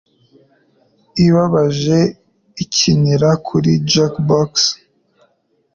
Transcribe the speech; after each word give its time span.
ibabaje 1.25 1.99
ikinira 2.63 3.29
kuri 3.47 3.71
jukebox 3.89 4.51